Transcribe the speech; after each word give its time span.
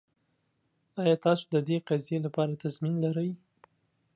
ایا 1.01 1.15
تاسو 1.25 1.43
د 1.53 1.55
دې 1.67 1.77
قضیې 1.87 2.17
لپاره 2.25 2.59
تضمین 2.61 2.95
لرئ؟ 3.03 3.29